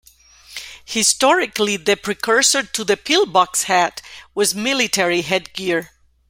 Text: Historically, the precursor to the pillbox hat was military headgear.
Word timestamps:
Historically, 0.83 1.77
the 1.77 1.95
precursor 1.95 2.63
to 2.63 2.83
the 2.83 2.97
pillbox 2.97 3.65
hat 3.65 4.01
was 4.33 4.55
military 4.55 5.21
headgear. 5.21 5.91